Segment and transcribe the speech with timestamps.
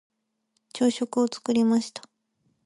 [0.73, 2.01] 朝食を作りました。